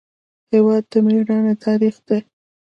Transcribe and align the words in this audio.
هېواد 0.51 0.83
د 0.91 0.93
میړانې 1.05 1.53
تاریخ 1.65 1.95
دی. 2.07 2.19